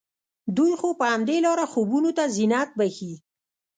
دوی 0.57 0.73
خو 0.79 0.89
په 0.99 1.05
همدې 1.13 1.37
لاره 1.45 1.65
خوبونو 1.71 2.09
ته 2.17 2.23
زينت 2.35 2.69
بښي 2.77 3.13